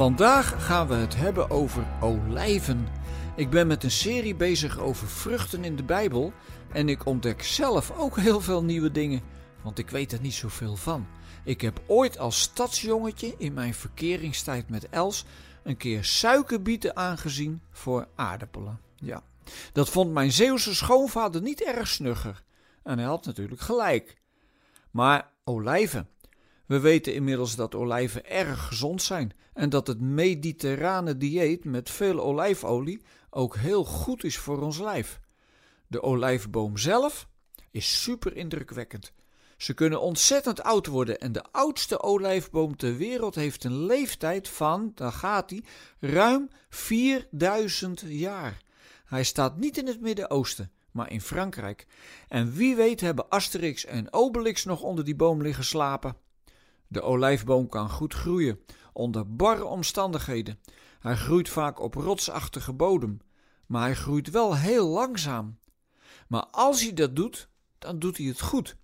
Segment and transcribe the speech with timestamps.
[0.00, 2.88] Vandaag gaan we het hebben over olijven.
[3.36, 6.32] Ik ben met een serie bezig over vruchten in de Bijbel
[6.72, 9.20] en ik ontdek zelf ook heel veel nieuwe dingen,
[9.62, 11.06] want ik weet er niet zoveel van.
[11.44, 15.24] Ik heb ooit als stadsjongetje in mijn verkeringstijd met Els
[15.62, 18.80] een keer suikerbieten aangezien voor aardappelen.
[18.96, 19.22] Ja,
[19.72, 22.42] dat vond mijn Zeeuwse schoonvader niet erg snugger.
[22.82, 24.16] En hij had natuurlijk gelijk.
[24.90, 26.08] Maar olijven.
[26.70, 32.20] We weten inmiddels dat olijven erg gezond zijn en dat het mediterrane dieet met veel
[32.20, 35.20] olijfolie ook heel goed is voor ons lijf.
[35.86, 37.28] De olijfboom zelf
[37.70, 39.12] is super indrukwekkend.
[39.56, 44.92] Ze kunnen ontzettend oud worden en de oudste olijfboom ter wereld heeft een leeftijd van,
[44.94, 45.64] daar gaat hij,
[46.00, 48.62] ruim 4000 jaar.
[49.04, 51.86] Hij staat niet in het Midden-Oosten, maar in Frankrijk.
[52.28, 56.28] En wie weet hebben Asterix en Obelix nog onder die boom liggen slapen.
[56.92, 58.60] De olijfboom kan goed groeien,
[58.92, 60.58] onder barre omstandigheden.
[61.00, 63.20] Hij groeit vaak op rotsachtige bodem,
[63.66, 65.58] maar hij groeit wel heel langzaam.
[66.28, 68.76] Maar als hij dat doet, dan doet hij het goed.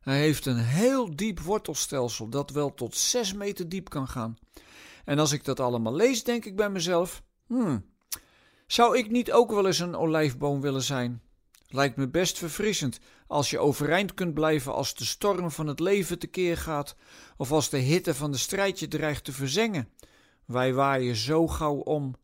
[0.00, 4.38] Hij heeft een heel diep wortelstelsel dat wel tot 6 meter diep kan gaan.
[5.04, 7.84] En als ik dat allemaal lees, denk ik bij mezelf: hmm,
[8.66, 11.22] zou ik niet ook wel eens een olijfboom willen zijn?
[11.74, 16.18] Lijkt me best verfrissend als je overeind kunt blijven als de storm van het leven
[16.18, 16.96] tekeer gaat,
[17.36, 19.88] of als de hitte van de strijd je dreigt te verzengen.
[20.44, 22.14] Wij waaien zo gauw om.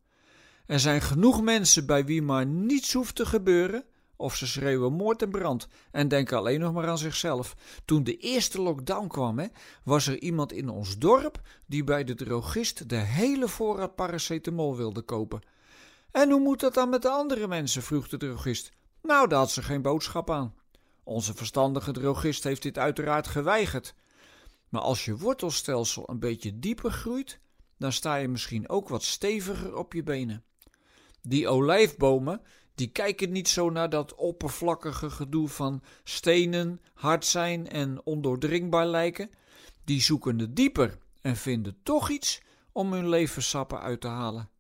[0.67, 3.85] Er zijn genoeg mensen bij wie maar niets hoeft te gebeuren,
[4.17, 7.57] of ze schreeuwen moord en brand en denken alleen nog maar aan zichzelf.
[7.85, 9.47] Toen de eerste lockdown kwam, hè,
[9.85, 15.03] was er iemand in ons dorp die bij de drogist de hele voorraad paracetamol wilde
[15.03, 15.41] kopen.
[16.11, 17.83] En hoe moet dat dan met de andere mensen?
[17.83, 18.71] vroeg de drogist.
[19.03, 20.55] Nou, daar had ze geen boodschap aan.
[21.05, 23.95] Onze verstandige drogist heeft dit uiteraard geweigerd.
[24.69, 27.41] Maar als je wortelstelsel een beetje dieper groeit,
[27.79, 30.45] dan sta je misschien ook wat steviger op je benen.
[31.23, 32.43] Die olijfbomen,
[32.75, 39.31] die kijken niet zo naar dat oppervlakkige gedoe van stenen, hard zijn en ondoordringbaar lijken.
[39.85, 42.41] Die zoeken het dieper en vinden toch iets
[42.73, 44.51] om hun levenssappen uit te halen.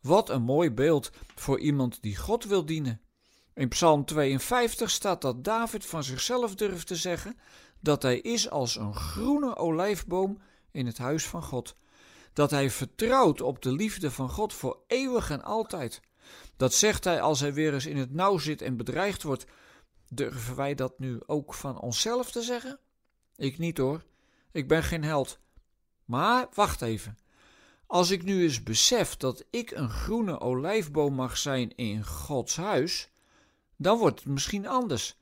[0.00, 3.00] Wat een mooi beeld voor iemand die God wil dienen.
[3.54, 7.36] In Psalm 52 staat dat David van zichzelf durft te zeggen
[7.80, 10.38] dat hij is als een groene olijfboom
[10.70, 11.76] in het huis van God.
[12.32, 16.00] Dat hij vertrouwt op de liefde van God voor eeuwig en altijd.
[16.56, 19.44] Dat zegt hij als hij weer eens in het nauw zit en bedreigd wordt.
[20.08, 22.78] Durven wij dat nu ook van onszelf te zeggen?
[23.36, 24.04] Ik niet hoor.
[24.52, 25.38] Ik ben geen held.
[26.04, 27.18] Maar wacht even.
[27.86, 33.09] Als ik nu eens besef dat ik een groene olijfboom mag zijn in Gods huis,
[33.80, 35.16] dan wordt het misschien anders.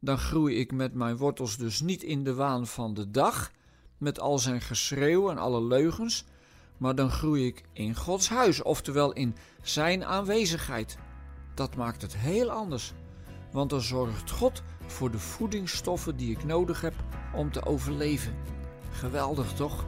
[0.00, 3.50] Dan groei ik met mijn wortels dus niet in de waan van de dag,
[3.98, 6.24] met al zijn geschreeuw en alle leugens,
[6.76, 10.96] maar dan groei ik in Gods huis, oftewel in Zijn aanwezigheid.
[11.54, 12.92] Dat maakt het heel anders,
[13.52, 16.94] want dan zorgt God voor de voedingsstoffen die ik nodig heb
[17.34, 18.34] om te overleven.
[18.90, 19.84] Geweldig toch?